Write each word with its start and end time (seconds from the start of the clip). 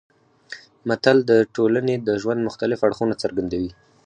متل 0.87 1.17
د 1.29 1.31
ټولنې 1.55 1.95
د 2.07 2.09
ژوند 2.21 2.45
مختلف 2.47 2.79
اړخونه 2.87 3.13
څرګندوي 3.23 3.71